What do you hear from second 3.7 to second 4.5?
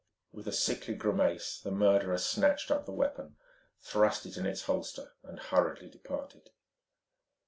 thrust it in